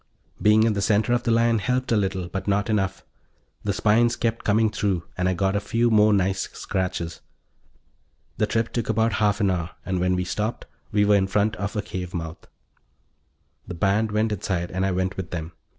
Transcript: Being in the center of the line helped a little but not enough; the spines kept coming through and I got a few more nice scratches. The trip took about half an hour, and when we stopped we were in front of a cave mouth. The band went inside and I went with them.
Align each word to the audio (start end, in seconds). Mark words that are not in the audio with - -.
Being 0.41 0.63
in 0.63 0.73
the 0.73 0.81
center 0.81 1.13
of 1.13 1.21
the 1.21 1.29
line 1.29 1.59
helped 1.59 1.91
a 1.91 1.95
little 1.95 2.27
but 2.27 2.47
not 2.47 2.71
enough; 2.71 3.05
the 3.63 3.71
spines 3.71 4.15
kept 4.15 4.43
coming 4.43 4.71
through 4.71 5.03
and 5.15 5.29
I 5.29 5.35
got 5.35 5.55
a 5.55 5.59
few 5.59 5.91
more 5.91 6.11
nice 6.11 6.49
scratches. 6.53 7.21
The 8.37 8.47
trip 8.47 8.73
took 8.73 8.89
about 8.89 9.13
half 9.21 9.39
an 9.41 9.51
hour, 9.51 9.75
and 9.85 9.99
when 9.99 10.15
we 10.15 10.23
stopped 10.23 10.65
we 10.91 11.05
were 11.05 11.17
in 11.17 11.27
front 11.27 11.55
of 11.57 11.75
a 11.75 11.83
cave 11.83 12.15
mouth. 12.15 12.47
The 13.67 13.75
band 13.75 14.11
went 14.11 14.31
inside 14.31 14.71
and 14.71 14.87
I 14.87 14.91
went 14.91 15.17
with 15.17 15.29
them. 15.29 15.51